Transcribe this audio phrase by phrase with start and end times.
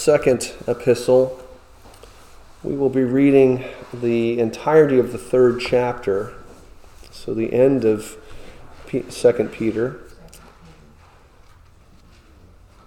[0.00, 1.38] second epistle.
[2.62, 6.32] We will be reading the entirety of the third chapter,
[7.10, 8.16] so the end of
[9.08, 10.00] Second Peter.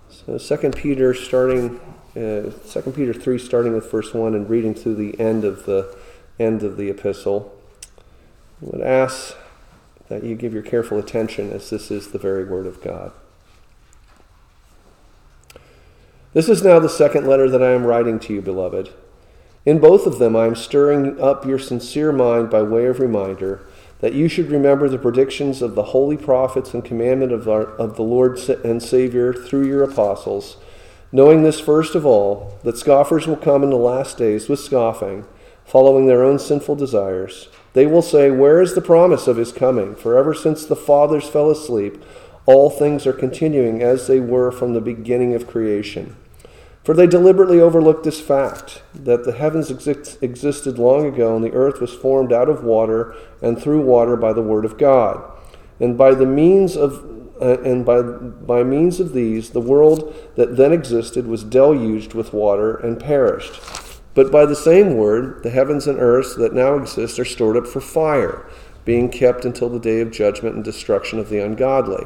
[0.10, 1.80] So Second Peter, starting
[2.18, 5.96] uh, Second Peter three, starting with verse one and reading through the end of the
[6.40, 7.56] end of the epistle.
[8.62, 9.36] I would ask
[10.10, 13.12] that you give your careful attention, as this is the very word of God.
[16.34, 18.90] This is now the second letter that I am writing to you, beloved.
[19.68, 23.64] In both of them, I am stirring up your sincere mind by way of reminder
[24.00, 27.98] that you should remember the predictions of the holy prophets and commandment of, our, of
[27.98, 30.58] the Lord and Savior through your apostles,
[31.12, 35.28] knowing this first of all, that scoffers will come in the last days with scoffing,
[35.64, 37.48] following their own sinful desires.
[37.74, 39.96] They will say, Where is the promise of his coming?
[39.96, 42.04] For ever since the fathers fell asleep,
[42.48, 46.16] all things are continuing as they were from the beginning of creation.
[46.84, 51.54] For they deliberately overlooked this fact that the heavens exist, existed long ago and the
[51.54, 55.24] earth was formed out of water and through water by the word of God.
[55.80, 57.10] And by the means of
[57.42, 62.32] uh, and by, by means of these, the world that then existed was deluged with
[62.32, 63.60] water and perished.
[64.14, 67.66] But by the same word, the heavens and earth that now exist are stored up
[67.66, 68.48] for fire,
[68.86, 72.06] being kept until the day of judgment and destruction of the ungodly.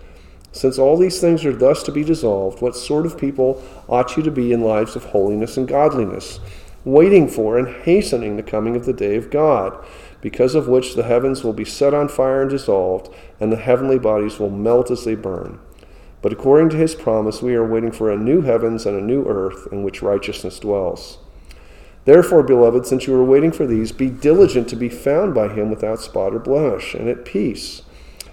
[0.51, 4.23] Since all these things are thus to be dissolved, what sort of people ought you
[4.23, 6.39] to be in lives of holiness and godliness,
[6.83, 9.77] waiting for and hastening the coming of the day of God,
[10.19, 13.97] because of which the heavens will be set on fire and dissolved, and the heavenly
[13.97, 15.59] bodies will melt as they burn?
[16.21, 19.25] But according to his promise, we are waiting for a new heavens and a new
[19.25, 21.17] earth in which righteousness dwells.
[22.05, 25.69] Therefore, beloved, since you are waiting for these, be diligent to be found by him
[25.69, 27.83] without spot or blemish, and at peace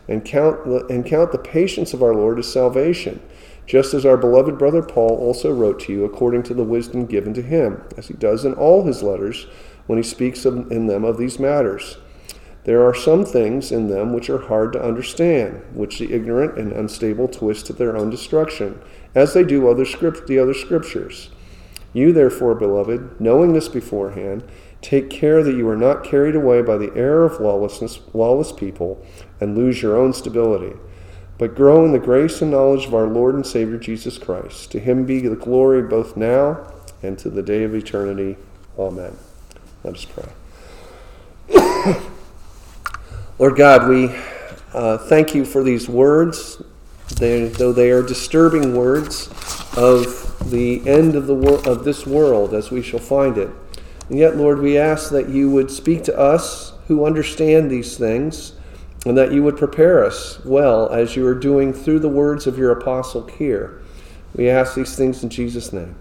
[0.09, 3.21] and count, the, and count the patience of our Lord as salvation,
[3.67, 7.35] just as our beloved brother Paul also wrote to you according to the wisdom given
[7.35, 9.47] to him, as he does in all his letters
[9.87, 11.99] when he speaks of, in them of these matters.
[12.65, 16.73] There are some things in them which are hard to understand, which the ignorant and
[16.73, 18.81] unstable twist to their own destruction,
[19.15, 21.31] as they do other script, the other scriptures.
[21.95, 24.45] You, therefore, beloved, knowing this beforehand,
[24.81, 29.05] Take care that you are not carried away by the error of lawlessness, lawless people
[29.41, 30.77] and lose your own stability,
[31.39, 34.71] but grow in the grace and knowledge of our Lord and Savior Jesus Christ.
[34.73, 36.73] To him be the glory both now
[37.03, 38.37] and to the day of eternity.
[38.79, 39.17] Amen.
[39.85, 40.29] Let us pray.
[43.39, 44.15] Lord God, we
[44.73, 46.61] uh, thank you for these words,
[47.17, 49.29] they, though they are disturbing words
[49.77, 53.49] of the end of the wor- of this world as we shall find it.
[54.09, 58.53] And yet, Lord, we ask that you would speak to us who understand these things
[59.07, 62.59] and that you would prepare us well as you are doing through the words of
[62.59, 63.81] your apostle here.
[64.35, 65.95] We ask these things in Jesus' name.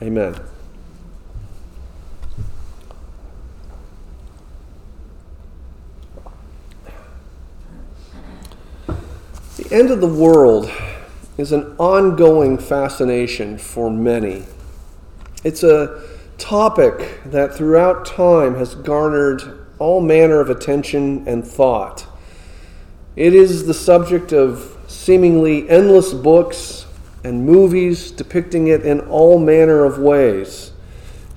[0.00, 0.36] Amen.
[9.56, 10.70] The end of the world
[11.38, 14.44] is an ongoing fascination for many.
[15.44, 16.02] It's a
[16.38, 22.06] topic that throughout time has garnered all manner of attention and thought.
[23.14, 26.86] It is the subject of seemingly endless books
[27.24, 30.72] and movies depicting it in all manner of ways,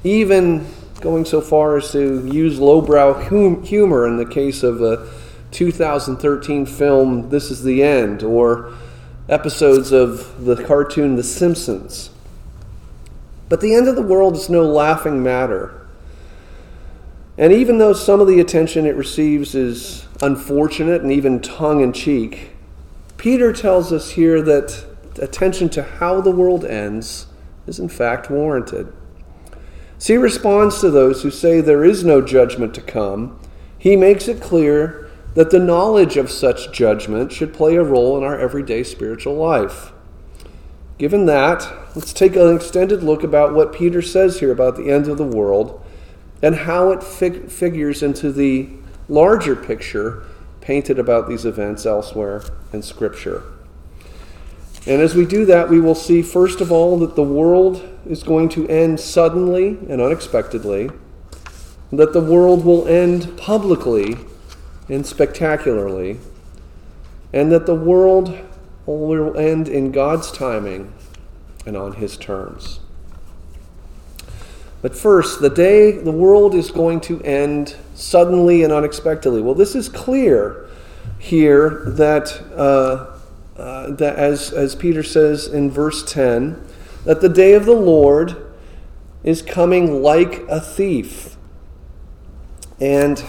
[0.03, 0.65] even
[1.01, 5.07] going so far as to use lowbrow hum- humor in the case of a
[5.51, 8.73] 2013 film, This Is the End, or
[9.27, 12.09] episodes of the cartoon The Simpsons.
[13.49, 15.85] But the end of the world is no laughing matter.
[17.37, 21.93] And even though some of the attention it receives is unfortunate and even tongue in
[21.93, 22.51] cheek,
[23.17, 24.85] Peter tells us here that
[25.19, 27.27] attention to how the world ends
[27.67, 28.91] is in fact warranted.
[29.97, 33.39] So he responds to those who say there is no judgment to come.
[33.77, 38.23] He makes it clear that the knowledge of such judgment should play a role in
[38.23, 39.91] our everyday spiritual life.
[40.97, 45.07] Given that, let's take an extended look about what Peter says here about the end
[45.07, 45.83] of the world
[46.41, 48.69] and how it fig- figures into the
[49.07, 50.23] larger picture
[50.61, 52.43] painted about these events elsewhere
[52.73, 53.43] in Scripture.
[54.87, 58.23] And as we do that, we will see, first of all, that the world is
[58.23, 60.91] going to end suddenly and unexpectedly,
[61.91, 64.17] that the world will end publicly
[64.87, 66.19] and spectacularly,
[67.33, 68.37] and that the world
[68.85, 70.93] will end in God's timing
[71.65, 72.79] and on His terms.
[74.85, 79.41] But first, the day the world is going to end suddenly and unexpectedly.
[79.41, 80.69] Well, this is clear
[81.17, 83.17] here that, uh,
[83.59, 86.63] uh, that as, as Peter says in verse 10,
[87.03, 88.53] that the day of the Lord
[89.23, 91.35] is coming like a thief.
[92.79, 93.25] And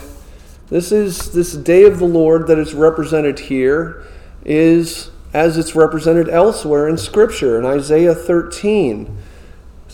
[0.69, 4.05] this is this day of the Lord that is represented here
[4.44, 9.23] is as it's represented elsewhere in Scripture in Isaiah 13.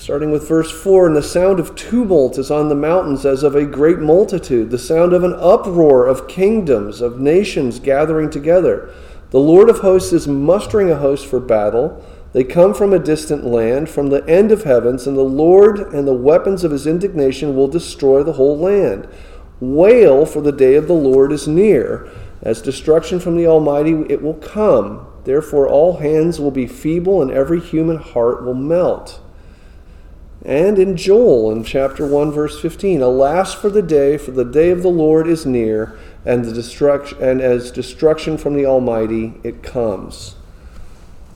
[0.03, 3.55] Starting with verse 4 And the sound of tumult is on the mountains as of
[3.55, 8.93] a great multitude, the sound of an uproar of kingdoms, of nations gathering together.
[9.31, 12.05] The Lord of hosts is mustering a host for battle.
[12.33, 16.05] They come from a distant land, from the end of heavens, and the Lord and
[16.05, 19.07] the weapons of his indignation will destroy the whole land.
[19.61, 22.11] Wail, for the day of the Lord is near.
[22.43, 25.07] As destruction from the Almighty, it will come.
[25.23, 29.21] Therefore, all hands will be feeble, and every human heart will melt.
[30.45, 34.71] And in Joel, in chapter 1, verse 15, Alas for the day, for the day
[34.71, 39.63] of the Lord is near, and, the destruction, and as destruction from the Almighty it
[39.63, 40.35] comes.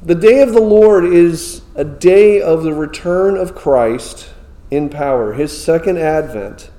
[0.03, 4.31] The day of the Lord is a day of the return of Christ
[4.71, 6.71] in power, his second advent.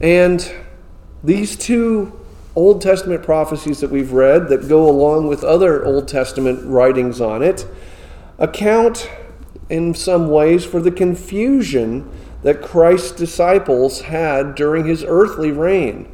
[0.00, 0.54] And
[1.24, 2.18] these two
[2.54, 7.42] Old Testament prophecies that we've read, that go along with other Old Testament writings on
[7.42, 7.66] it,
[8.38, 9.10] account
[9.68, 12.08] in some ways for the confusion
[12.42, 16.08] that Christ's disciples had during his earthly reign.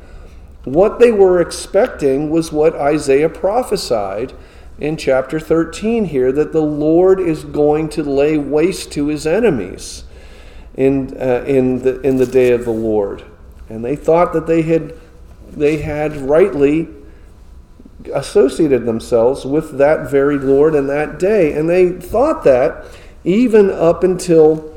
[0.64, 4.32] What they were expecting was what Isaiah prophesied
[4.78, 10.04] in chapter 13 here that the Lord is going to lay waste to his enemies
[10.75, 13.25] in, uh, in, the, in the day of the Lord.
[13.69, 14.94] And they thought that they had,
[15.50, 16.88] they had rightly
[18.12, 21.52] associated themselves with that very Lord and that day.
[21.52, 22.84] And they thought that
[23.25, 24.69] even up until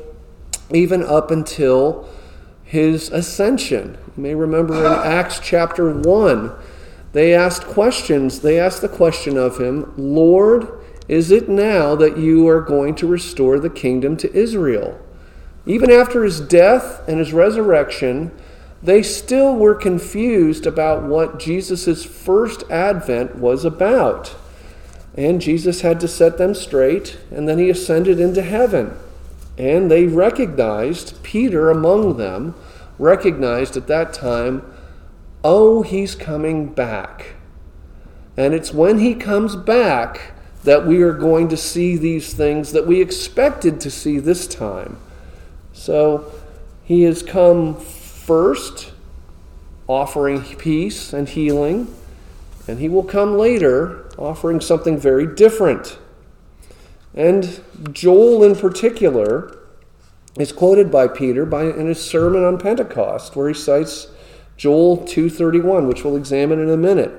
[0.72, 2.08] even up until
[2.64, 3.96] his ascension.
[4.16, 6.52] You may remember in Acts chapter 1,
[7.12, 8.40] they asked questions.
[8.40, 10.68] They asked the question of him, Lord,
[11.08, 15.00] is it now that you are going to restore the kingdom to Israel?
[15.64, 18.32] Even after his death and his resurrection,
[18.82, 24.34] they still were confused about what Jesus' first advent was about.
[25.16, 28.96] And Jesus had to set them straight, and then he ascended into heaven.
[29.56, 32.54] And they recognized, Peter among them,
[32.98, 34.62] recognized at that time,
[35.42, 37.34] oh, he's coming back.
[38.36, 40.32] And it's when he comes back
[40.64, 44.98] that we are going to see these things that we expected to see this time.
[45.72, 46.32] So
[46.84, 48.92] he has come first,
[49.86, 51.94] offering peace and healing,
[52.68, 55.98] and he will come later offering something very different.
[57.14, 59.58] And Joel, in particular,
[60.38, 64.08] is quoted by Peter by, in his sermon on Pentecost, where he cites
[64.56, 67.12] Joel 2:31, which we'll examine in a minute.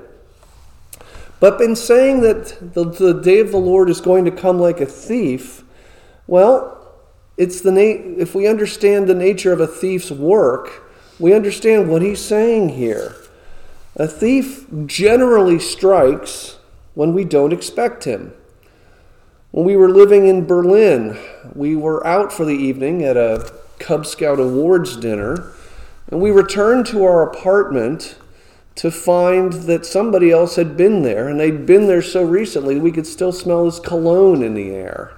[1.40, 4.82] But in saying that the, the day of the Lord is going to come like
[4.82, 5.64] a thief,
[6.26, 6.74] well,
[7.38, 12.02] it's the na- if we understand the nature of a thief's work, we understand what
[12.02, 13.16] he's saying here.
[14.00, 16.60] A thief generally strikes
[16.94, 18.32] when we don't expect him.
[19.50, 21.18] When we were living in Berlin,
[21.56, 25.52] we were out for the evening at a Cub Scout Awards dinner,
[26.12, 28.18] and we returned to our apartment
[28.76, 32.92] to find that somebody else had been there, and they'd been there so recently we
[32.92, 35.17] could still smell his cologne in the air.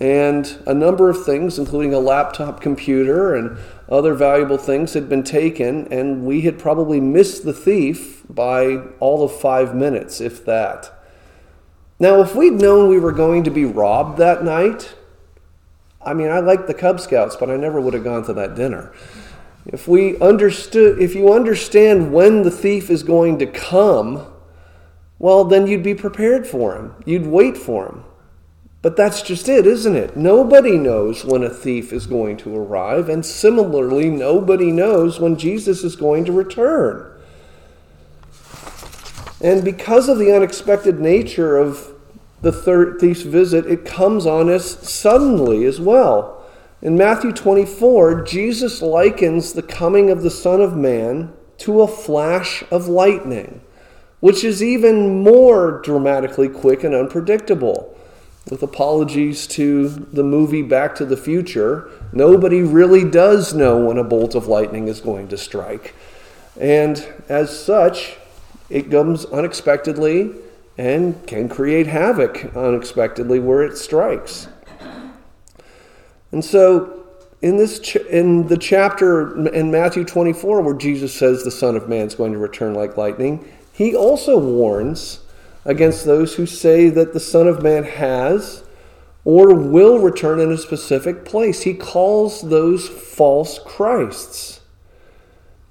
[0.00, 5.22] And a number of things, including a laptop computer and other valuable things, had been
[5.22, 10.90] taken, and we had probably missed the thief by all of five minutes, if that.
[11.98, 14.94] Now, if we'd known we were going to be robbed that night,
[16.00, 18.54] I mean, I like the Cub Scouts, but I never would have gone to that
[18.54, 18.94] dinner.
[19.66, 24.26] If we understood, if you understand when the thief is going to come,
[25.18, 26.94] well, then you'd be prepared for him.
[27.04, 28.04] You'd wait for him.
[28.82, 30.16] But that's just it, isn't it?
[30.16, 35.84] Nobody knows when a thief is going to arrive, and similarly, nobody knows when Jesus
[35.84, 37.06] is going to return.
[39.42, 41.94] And because of the unexpected nature of
[42.40, 46.42] the third thief's visit, it comes on us suddenly as well.
[46.80, 52.64] In Matthew 24, Jesus likens the coming of the Son of Man to a flash
[52.70, 53.60] of lightning,
[54.20, 57.94] which is even more dramatically quick and unpredictable.
[58.48, 64.04] With apologies to the movie Back to the Future, nobody really does know when a
[64.04, 65.94] bolt of lightning is going to strike.
[66.58, 68.16] And as such,
[68.68, 70.32] it comes unexpectedly
[70.78, 74.48] and can create havoc unexpectedly where it strikes.
[76.32, 77.04] And so,
[77.42, 81.88] in this ch- in the chapter in Matthew 24 where Jesus says the Son of
[81.88, 85.20] Man is going to return like lightning, he also warns
[85.64, 88.64] against those who say that the Son of Man has
[89.24, 91.62] or will return in a specific place.
[91.62, 94.60] He calls those false Christs.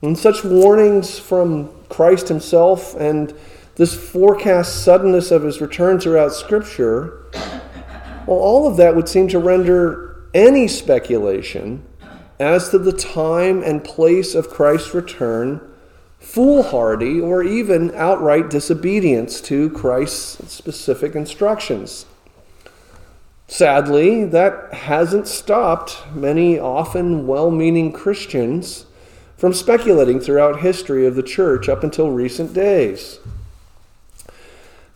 [0.02, 3.34] And such warnings from Christ himself and
[3.76, 7.26] this forecast suddenness of his return throughout Scripture,
[8.28, 11.84] well, all of that would seem to render any speculation
[12.40, 15.69] as to the time and place of Christ's return
[16.20, 22.06] foolhardy or even outright disobedience to Christ's specific instructions.
[23.48, 28.86] Sadly, that hasn't stopped many often well meaning Christians
[29.38, 33.20] from speculating throughout history of the church up until recent days.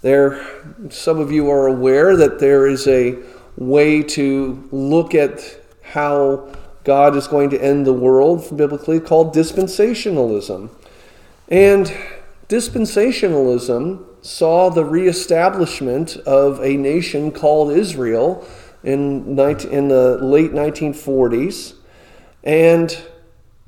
[0.02, 0.46] There,
[0.90, 3.18] some of you are aware that there is a
[3.56, 6.52] way to look at how
[6.84, 10.70] God is going to end the world biblically called dispensationalism.
[11.54, 11.94] And
[12.50, 18.44] dispensationalism saw the reestablishment of a nation called Israel
[18.84, 21.76] in, in the late 1940s
[22.44, 22.98] and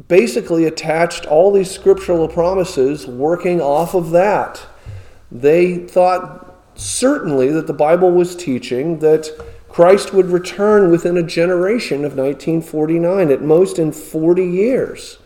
[0.07, 4.65] basically attached all these scriptural promises working off of that.
[5.31, 9.29] They thought certainly that the Bible was teaching that
[9.69, 15.19] Christ would return within a generation of 1949, at most in 40 years.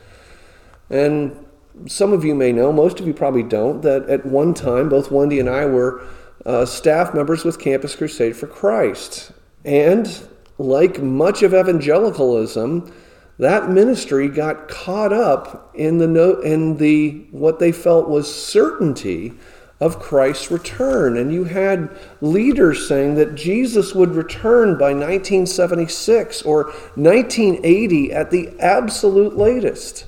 [0.89, 1.45] And
[1.87, 5.11] some of you may know, most of you probably don't, that at one time both
[5.11, 6.03] Wendy and I were
[6.45, 9.31] uh, staff members with Campus Crusade for Christ.
[9.65, 12.93] And like much of evangelicalism,
[13.37, 19.33] that ministry got caught up in the no, in the what they felt was certainty
[19.79, 21.15] of Christ's return.
[21.15, 28.49] And you had leaders saying that Jesus would return by 1976 or 1980 at the
[28.59, 30.05] absolute latest.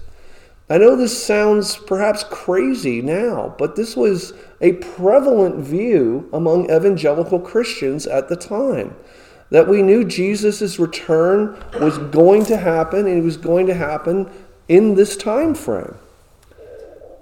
[0.71, 7.41] I know this sounds perhaps crazy now, but this was a prevalent view among evangelical
[7.41, 8.95] Christians at the time.
[9.49, 14.31] That we knew Jesus' return was going to happen and it was going to happen
[14.69, 15.95] in this time frame.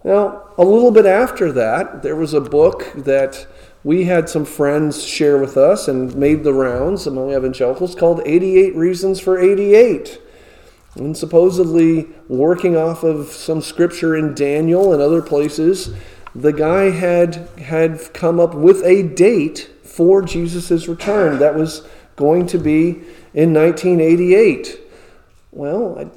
[0.03, 3.47] Now, a little bit after that, there was a book that
[3.83, 8.75] we had some friends share with us and made the rounds among evangelicals called 88
[8.75, 10.21] Reasons for 88
[10.99, 15.93] and supposedly working off of some scripture in Daniel and other places,
[16.35, 22.45] the guy had had come up with a date for Jesus' return that was going
[22.47, 23.01] to be
[23.33, 24.79] in 1988.
[25.51, 26.07] Well, I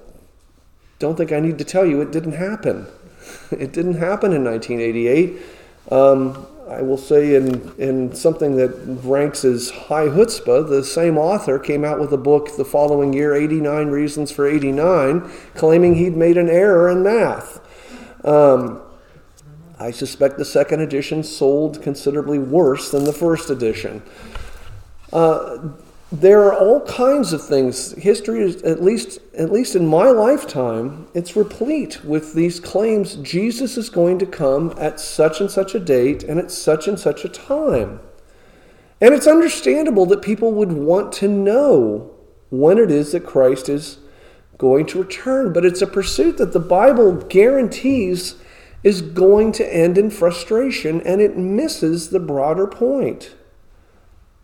[0.99, 2.87] don't think I need to tell you it didn't happen.
[3.53, 5.41] It didn't happen in 1988.
[5.91, 8.71] Um, I will say in, in something that
[9.05, 13.35] ranks as high chutzpah, the same author came out with a book the following year,
[13.35, 17.61] 89 Reasons for 89, claiming he'd made an error in math.
[18.25, 18.81] Um,
[19.79, 24.03] I suspect the second edition sold considerably worse than the first edition.
[25.13, 25.71] Uh,
[26.13, 27.93] there are all kinds of things.
[27.93, 33.79] History is at least at least in my lifetime, it's replete with these claims Jesus
[33.79, 37.25] is going to come at such and such a date and at such and such
[37.25, 37.99] a time.
[39.01, 42.15] And it's understandable that people would want to know
[42.51, 43.97] when it is that Christ is
[44.59, 48.37] going to return, but it's a pursuit that the Bible guarantees
[48.85, 53.35] is going to end in frustration and it misses the broader point.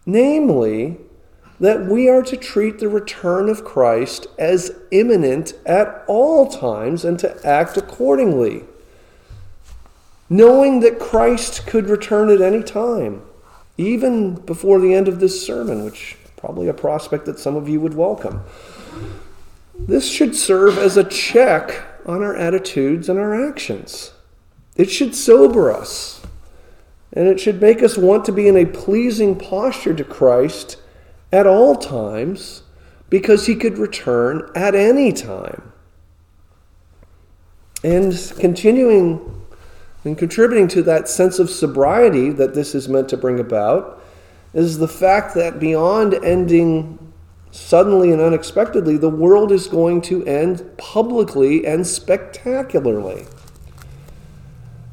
[0.06, 0.96] Namely,
[1.60, 7.18] that we are to treat the return of Christ as imminent at all times and
[7.18, 8.64] to act accordingly,
[10.30, 13.22] knowing that Christ could return at any time,
[13.76, 17.80] even before the end of this sermon, which probably a prospect that some of you
[17.80, 18.42] would welcome.
[19.76, 24.12] This should serve as a check on our attitudes and our actions.
[24.76, 26.22] It should sober us,
[27.12, 30.76] and it should make us want to be in a pleasing posture to Christ
[31.32, 32.62] at all times
[33.10, 35.72] because he could return at any time.
[37.82, 39.38] And continuing
[40.04, 44.02] and contributing to that sense of sobriety that this is meant to bring about
[44.54, 46.98] is the fact that beyond ending
[47.50, 53.26] suddenly and unexpectedly, the world is going to end publicly and spectacularly.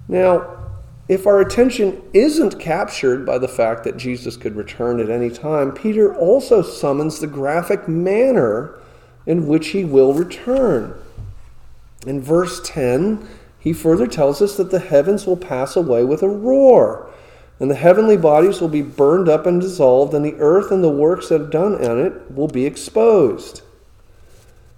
[0.07, 0.64] Now,
[1.07, 5.71] if our attention isn't captured by the fact that Jesus could return at any time,
[5.71, 8.79] Peter also summons the graphic manner
[9.25, 10.99] in which he will return.
[12.07, 13.27] In verse 10,
[13.59, 17.09] he further tells us that the heavens will pass away with a roar,
[17.59, 20.89] and the heavenly bodies will be burned up and dissolved, and the earth and the
[20.89, 23.61] works that are done on it will be exposed.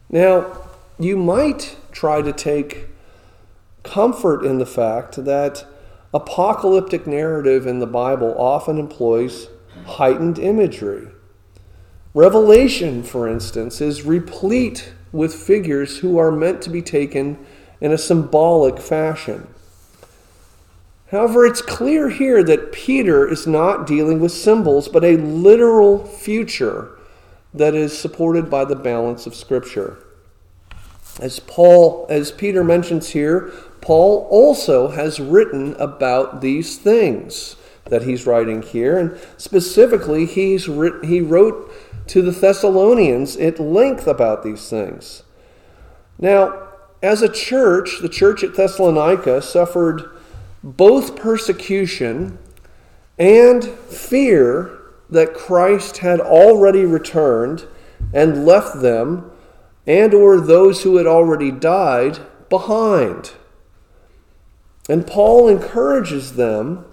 [0.10, 0.58] Now,
[1.00, 2.88] you might try to take
[3.84, 5.66] comfort in the fact that
[6.14, 9.48] apocalyptic narrative in the Bible often employs
[9.86, 11.08] heightened imagery.
[12.14, 17.46] Revelation, for instance, is replete with figures who are meant to be taken
[17.80, 19.48] in a symbolic fashion.
[21.12, 26.98] However, it's clear here that Peter is not dealing with symbols, but a literal future
[27.54, 30.04] that is supported by the balance of Scripture.
[31.20, 33.52] As Paul, as Peter mentions here,
[33.88, 41.06] Paul also has written about these things that he's writing here, and specifically, he's writ-
[41.06, 41.72] he wrote
[42.08, 45.24] to the Thessalonians at length about these things.
[46.20, 46.64] Now,
[47.02, 50.10] as a church, the church at Thessalonica suffered
[50.62, 52.40] both persecution
[53.18, 54.70] and fear
[55.10, 57.64] that Christ had already returned
[58.14, 59.32] and left them
[59.86, 63.32] and or those who had already died behind.
[64.90, 66.86] And Paul encourages them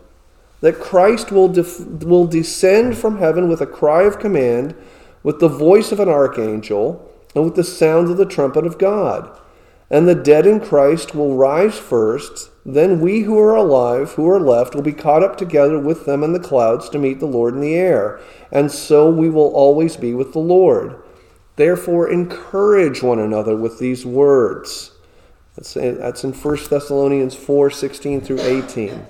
[0.60, 4.74] that Christ will, def- will descend from heaven with a cry of command,
[5.22, 9.38] with the voice of an archangel, and with the sound of the trumpet of God.
[9.90, 12.50] And the dead in Christ will rise first.
[12.64, 16.24] Then we who are alive, who are left, will be caught up together with them
[16.24, 18.18] in the clouds to meet the Lord in the air.
[18.50, 20.96] And so we will always be with the Lord.
[21.56, 24.93] Therefore, encourage one another with these words.
[25.56, 29.06] That's, that's in 1 Thessalonians 4 16 through 18.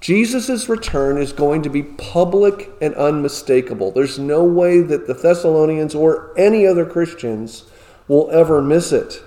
[0.00, 3.90] Jesus' return is going to be public and unmistakable.
[3.90, 7.64] There's no way that the Thessalonians or any other Christians
[8.06, 9.22] will ever miss it.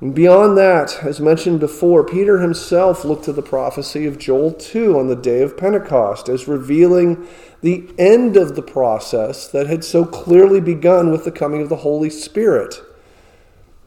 [0.00, 4.98] And beyond that, as mentioned before, Peter himself looked to the prophecy of Joel 2
[4.98, 7.26] on the day of Pentecost as revealing
[7.62, 11.76] the end of the process that had so clearly begun with the coming of the
[11.76, 12.82] Holy Spirit.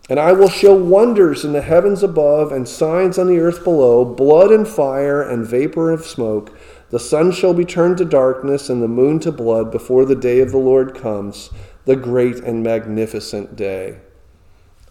[0.10, 4.04] And I will show wonders in the heavens above and signs on the earth below
[4.04, 6.58] blood and fire and vapor of smoke.
[6.90, 10.40] The sun shall be turned to darkness and the moon to blood before the day
[10.40, 11.52] of the Lord comes,
[11.86, 14.00] the great and magnificent day.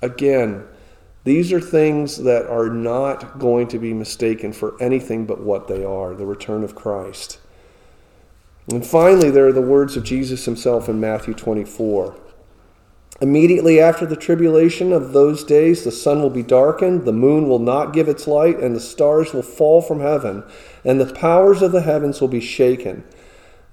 [0.00, 0.64] Again,
[1.24, 5.84] these are things that are not going to be mistaken for anything but what they
[5.84, 7.40] are the return of Christ.
[8.70, 12.16] And finally, there are the words of Jesus himself in Matthew 24.
[13.20, 17.58] Immediately after the tribulation of those days, the sun will be darkened, the moon will
[17.58, 20.44] not give its light, and the stars will fall from heaven,
[20.84, 23.02] and the powers of the heavens will be shaken.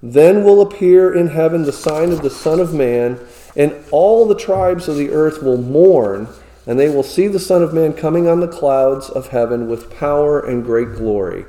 [0.02, 3.20] Then will appear in heaven the sign of the Son of Man,
[3.54, 6.26] and all the tribes of the earth will mourn,
[6.66, 9.96] and they will see the Son of Man coming on the clouds of heaven with
[9.96, 11.46] power and great glory.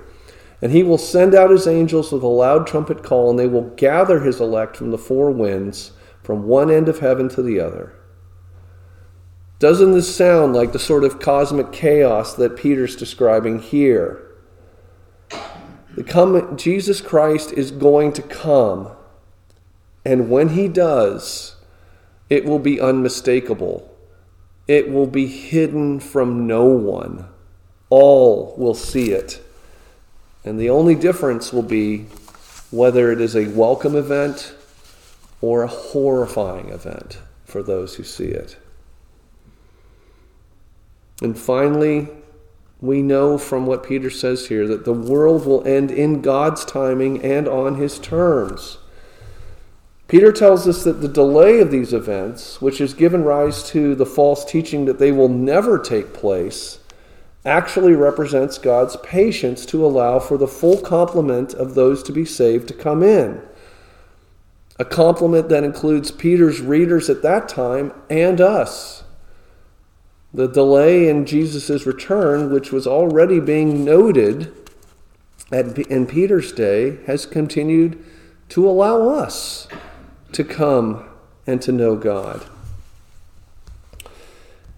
[0.62, 3.70] And he will send out his angels with a loud trumpet call, and they will
[3.72, 5.94] gather his elect from the four winds
[6.28, 7.94] from one end of heaven to the other.
[9.60, 14.22] Doesn't this sound like the sort of cosmic chaos that Peter's describing here?
[15.96, 18.90] The come, Jesus Christ is going to come,
[20.04, 21.56] and when he does,
[22.30, 23.90] it will be unmistakable.
[24.68, 27.30] It will be hidden from no one.
[27.90, 29.42] All will see it.
[30.44, 32.08] And the only difference will be
[32.70, 34.57] whether it is a welcome event
[35.42, 38.58] or a horrifying event for those who see it.
[41.22, 42.10] And finally,
[42.80, 47.24] we know from what Peter says here that the world will end in God's timing
[47.24, 48.78] and on his terms.
[50.08, 54.06] Peter tells us that the delay of these events, which has given rise to the
[54.06, 56.80] false teaching that they will never take place,
[57.44, 62.68] actually represents God's patience to allow for the full complement of those to be saved
[62.68, 63.42] to come in
[64.80, 69.04] a complement that includes Peter's readers at that time and us.
[70.34, 74.54] The delay in Jesus' return, which was already being noted
[75.52, 78.04] at, in Peter's day, has continued
[78.50, 79.68] to allow us
[80.34, 81.08] to come
[81.48, 82.46] and to know God.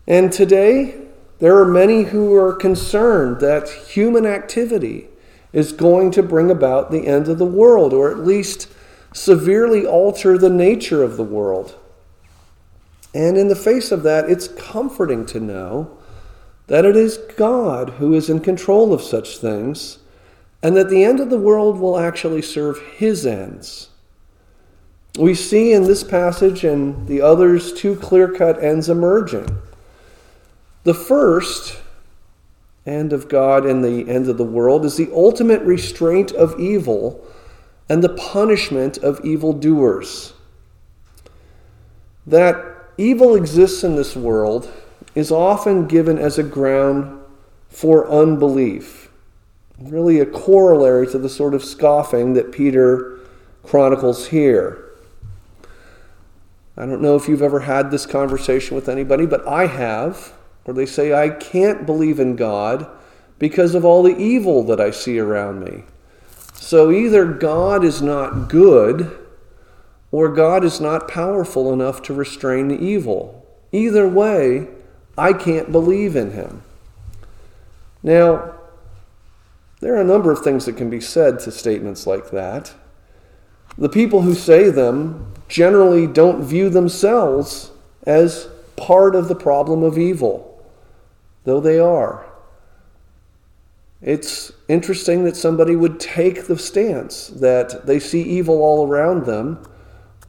[0.08, 0.96] And today,
[1.40, 5.08] there are many who are concerned that human activity
[5.52, 8.72] is going to bring about the end of the world, or at least
[9.14, 11.78] severely alter the nature of the world.
[13.14, 15.98] And in the face of that, it's comforting to know
[16.68, 19.98] that it is God who is in control of such things,
[20.62, 23.90] and that the end of the world will actually serve his ends.
[25.18, 29.58] We see in this passage and the others two clear cut ends emerging.
[30.84, 31.82] The first
[32.86, 37.26] end of God and the end of the world is the ultimate restraint of evil
[37.90, 40.34] and the punishment of evildoers.
[42.28, 42.64] That
[42.98, 44.72] evil exists in this world
[45.16, 47.20] is often given as a ground
[47.70, 49.12] for unbelief,
[49.80, 53.20] really a corollary to the sort of scoffing that Peter
[53.64, 54.86] chronicles here.
[56.78, 60.32] I don't know if you've ever had this conversation with anybody, but I have,
[60.64, 62.88] where they say, I can't believe in God
[63.38, 65.84] because of all the evil that I see around me.
[66.60, 69.18] So either God is not good
[70.12, 73.48] or God is not powerful enough to restrain the evil.
[73.72, 74.68] Either way,
[75.18, 76.62] I can't believe in him.
[78.04, 78.56] Now,
[79.80, 82.74] there are a number of things that can be said to statements like that.
[83.78, 87.72] The people who say them generally don't view themselves
[88.04, 90.62] as part of the problem of evil,
[91.46, 92.29] though they are.
[94.02, 99.64] It's interesting that somebody would take the stance that they see evil all around them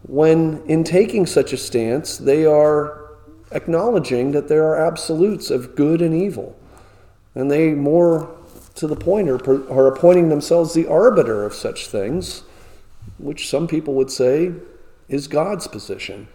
[0.02, 3.10] when, in taking such a stance, they are
[3.52, 6.58] acknowledging that there are absolutes of good and evil.
[7.34, 8.34] And they, more
[8.76, 12.42] to the point, are, are appointing themselves the arbiter of such things,
[13.18, 14.52] which some people would say
[15.08, 16.28] is God's position.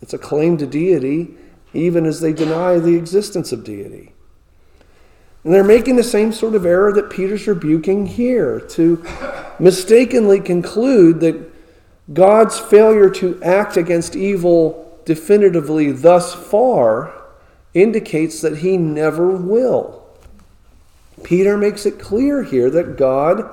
[0.00, 1.34] It's a claim to deity,
[1.72, 4.12] even as they deny the existence of deity.
[5.44, 9.04] And they're making the same sort of error that Peter's rebuking here to
[9.58, 11.52] mistakenly conclude that
[12.12, 17.12] God's failure to act against evil definitively thus far
[17.74, 20.04] indicates that he never will.
[21.22, 23.48] Peter makes it clear here that God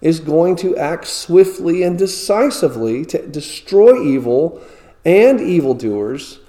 [0.00, 4.62] is going to act swiftly and decisively to destroy evil
[5.04, 6.40] and evildoers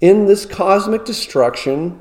[0.00, 2.00] in this cosmic destruction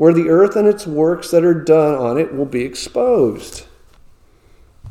[0.00, 3.66] where the earth and its works that are done on it will be exposed.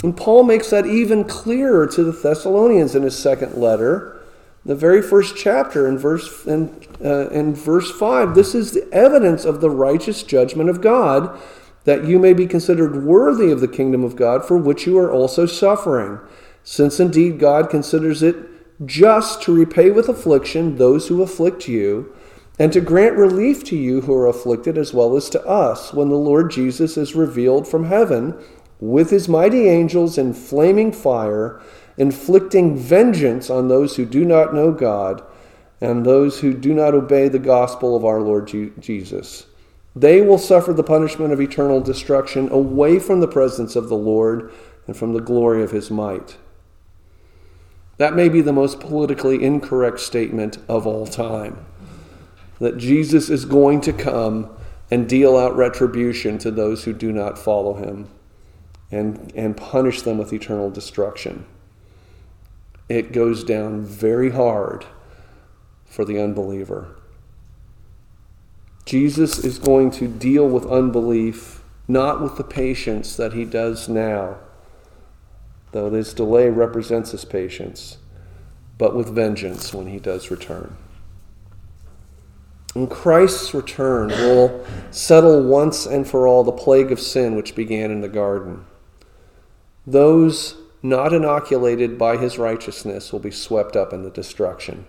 [0.04, 4.22] And Paul makes that even clearer to the Thessalonians in his second letter,
[4.63, 8.36] the very first chapter in verse in, uh, in verse 5.
[8.36, 11.41] This is the evidence of the righteous judgment of God
[11.86, 15.12] that you may be considered worthy of the kingdom of God for which you are
[15.12, 16.19] also suffering,
[16.63, 18.36] since indeed God considers it
[18.86, 22.13] just to repay with affliction those who afflict you,
[22.60, 26.10] and to grant relief to you who are afflicted as well as to us, when
[26.10, 28.38] the Lord Jesus is revealed from heaven
[28.82, 31.62] with his mighty angels in flaming fire,
[31.98, 35.24] inflicting vengeance on those who do not know God
[35.82, 39.45] and those who do not obey the gospel of our Lord Jesus.
[39.95, 44.52] They will suffer the punishment of eternal destruction away from the presence of the Lord
[44.86, 46.38] and from the glory of his might.
[47.98, 51.65] That may be the most politically incorrect statement of all time.
[52.60, 54.50] That Jesus is going to come
[54.91, 58.10] and deal out retribution to those who do not follow him
[58.91, 61.45] and, and punish them with eternal destruction.
[62.88, 64.86] It goes down very hard
[65.86, 66.95] for the unbeliever.
[68.86, 74.38] Jesus is going to deal with unbelief, not with the patience that he does now,
[75.72, 78.00] though this delay represents his patience,
[78.80, 80.76] but with vengeance when he does return.
[82.76, 87.90] And Christ's return will settle once and for all the plague of sin which began
[87.92, 88.66] in the garden.
[89.88, 94.86] Those not inoculated by his righteousness will be swept up in the destruction.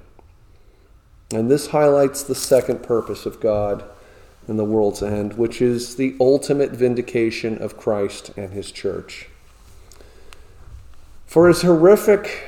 [1.32, 3.84] And this highlights the second purpose of God
[4.46, 9.28] in the world's end, which is the ultimate vindication of Christ and his church.
[11.26, 12.42] For as horrific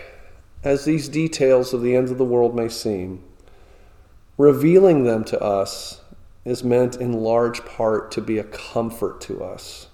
[0.65, 3.23] as these details of the end of the world may seem,
[4.43, 6.01] revealing them to us
[6.45, 9.87] is meant in large part to be a comfort to us.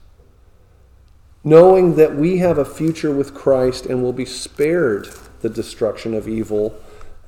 [1.44, 5.06] Knowing that we have a future with Christ and will be spared
[5.42, 6.74] the destruction of evil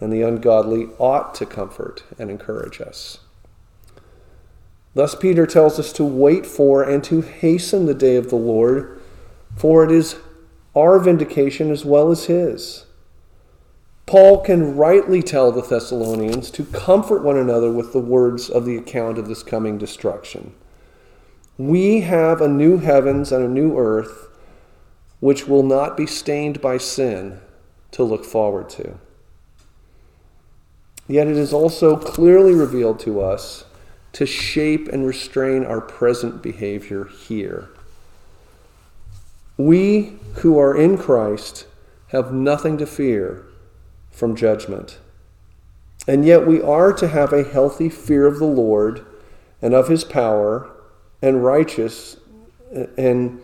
[0.01, 3.19] and the ungodly ought to comfort and encourage us.
[4.95, 8.99] Thus, Peter tells us to wait for and to hasten the day of the Lord,
[9.57, 10.17] for it is
[10.75, 12.87] our vindication as well as his.
[14.11, 18.77] Paul can rightly tell the Thessalonians to comfort one another with the words of the
[18.77, 20.53] account of this coming destruction.
[21.57, 24.27] We have a new heavens and a new earth
[25.21, 27.41] which will not be stained by sin
[27.93, 28.99] to look forward to.
[31.07, 33.65] Yet it is also clearly revealed to us
[34.15, 37.69] to shape and restrain our present behavior here.
[39.57, 41.69] We who are in Christ
[42.09, 43.47] have nothing to fear
[44.21, 44.99] from judgment.
[46.07, 49.05] And yet we are to have a healthy fear of the Lord
[49.63, 50.71] and of his power
[51.23, 52.19] and righteous
[52.99, 53.41] and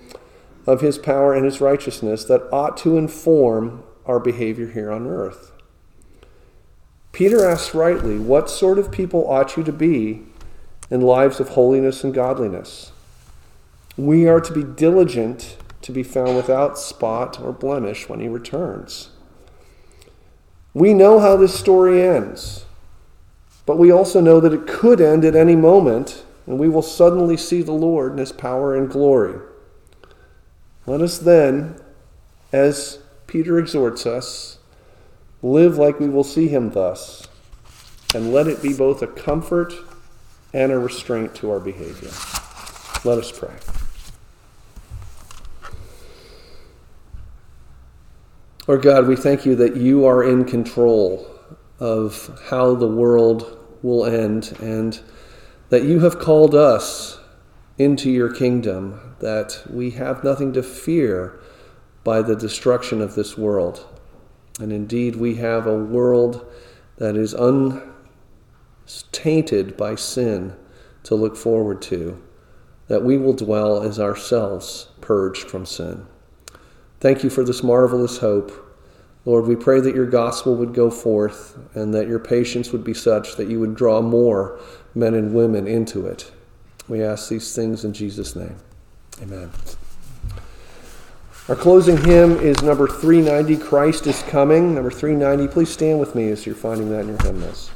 [0.66, 5.52] of his power and his righteousness that ought to inform our behavior here on earth.
[7.12, 10.24] Peter asks rightly, What sort of people ought you to be
[10.90, 12.92] in lives of holiness and godliness?
[13.96, 19.10] We are to be diligent to be found without spot or blemish when he returns.
[20.76, 22.66] We know how this story ends,
[23.64, 27.38] but we also know that it could end at any moment, and we will suddenly
[27.38, 29.40] see the Lord in his power and glory.
[30.84, 31.80] Let us then,
[32.52, 34.58] as Peter exhorts us,
[35.40, 37.26] live like we will see him thus,
[38.14, 39.72] and let it be both a comfort
[40.52, 42.10] and a restraint to our behavior.
[43.02, 43.75] Let us pray.
[48.66, 51.30] Lord God, we thank you that you are in control
[51.78, 55.00] of how the world will end and
[55.68, 57.20] that you have called us
[57.78, 61.38] into your kingdom, that we have nothing to fear
[62.02, 63.86] by the destruction of this world.
[64.58, 66.44] And indeed, we have a world
[66.96, 67.34] that is
[68.88, 70.56] untainted by sin
[71.04, 72.20] to look forward to,
[72.88, 76.06] that we will dwell as ourselves purged from sin.
[77.06, 78.50] Thank you for this marvelous hope.
[79.26, 82.94] Lord, we pray that your gospel would go forth and that your patience would be
[82.94, 84.58] such that you would draw more
[84.92, 86.32] men and women into it.
[86.88, 88.56] We ask these things in Jesus' name.
[89.22, 89.52] Amen.
[91.48, 94.74] Our closing hymn is number 390, Christ is Coming.
[94.74, 95.46] Number 390.
[95.46, 97.70] Please stand with me as you're finding that in your hymnals.